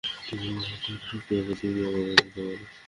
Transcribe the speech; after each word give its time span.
তুই 0.27 0.37
মনে 0.45 0.67
করস 0.71 0.81
তর 0.83 1.07
শক্তি 1.09 1.33
আছে, 1.41 1.53
তুই 1.61 1.83
আমাদের 1.87 2.15
থেকে 2.17 2.41
ভাল। 2.47 2.59